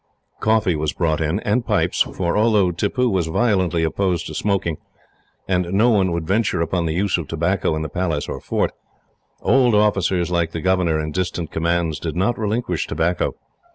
Coffee 0.39 0.75
was 0.75 0.93
brought 0.93 1.21
in, 1.21 1.39
and 1.41 1.63
pipes, 1.63 2.01
for 2.01 2.35
although 2.35 2.71
Tippoo 2.71 3.07
was 3.07 3.27
violently 3.27 3.83
opposed 3.83 4.25
to 4.25 4.33
smoking, 4.33 4.77
and 5.47 5.71
no 5.75 5.91
one 5.91 6.11
would 6.11 6.25
venture 6.25 6.59
upon 6.59 6.87
the 6.87 6.95
use 6.95 7.19
of 7.19 7.27
tobacco 7.27 7.75
in 7.75 7.83
the 7.83 7.87
Palace 7.87 8.27
or 8.27 8.41
fort, 8.41 8.71
old 9.43 9.75
officers 9.75 10.31
like 10.31 10.53
the 10.53 10.59
governor, 10.59 10.99
in 10.99 11.11
distant 11.11 11.51
commands, 11.51 11.99
did 11.99 12.15
not 12.15 12.39
relinquish 12.39 12.87
tobacco. 12.87 13.35